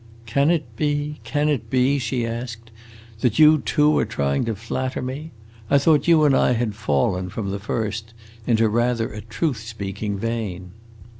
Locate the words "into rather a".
8.47-9.21